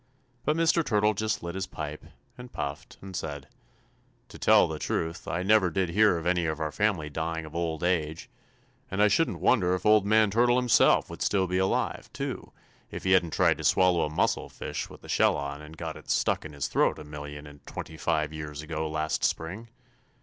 [0.45, 0.83] But Mr.
[0.83, 2.03] Turtle just lit his pipe,
[2.35, 3.47] and puffed, and said:
[4.29, 7.53] "'To tell the truth, I never did hear of any of our family dying of
[7.53, 8.27] old age,
[8.89, 12.51] and I shouldn't wonder if Old Man Turtle Himself would still be alive, too,
[12.89, 15.95] if he hadn't tried to swallow a mussel fish with the shell on and got
[15.95, 19.67] it stuck in his throat a million and twenty five years ago last spring.